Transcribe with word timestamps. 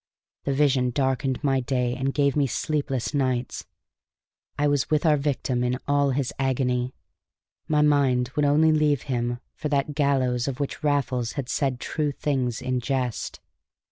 The 0.45 0.53
vision 0.55 0.89
darkened 0.89 1.43
my 1.43 1.59
day 1.59 1.95
and 1.95 2.11
gave 2.11 2.35
me 2.35 2.47
sleepless 2.47 3.13
nights. 3.13 3.67
I 4.57 4.67
was 4.67 4.89
with 4.89 5.05
our 5.05 5.15
victim 5.15 5.63
in 5.63 5.77
all 5.87 6.09
his 6.09 6.33
agony; 6.39 6.95
my 7.67 7.83
mind 7.83 8.31
would 8.35 8.43
only 8.45 8.71
leave 8.71 9.03
him 9.03 9.37
for 9.53 9.69
that 9.69 9.93
gallows 9.93 10.47
of 10.47 10.59
which 10.59 10.83
Raffles 10.83 11.33
had 11.33 11.47
said 11.49 11.79
true 11.79 12.11
things 12.11 12.63
in 12.63 12.79
jest. 12.79 13.41